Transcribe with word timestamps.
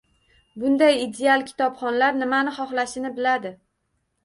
Bunday 0.63 0.97
ideal 1.01 1.45
kitobxonlar 1.51 2.19
nimani 2.23 2.57
xohlashini 2.59 3.15
biladi. 3.21 3.55